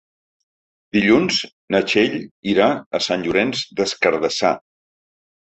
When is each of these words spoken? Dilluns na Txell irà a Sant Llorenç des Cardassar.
Dilluns 0.95 1.37
na 1.75 1.81
Txell 1.91 2.15
irà 2.55 2.71
a 2.99 3.03
Sant 3.09 3.27
Llorenç 3.27 3.63
des 3.83 3.95
Cardassar. 4.07 4.55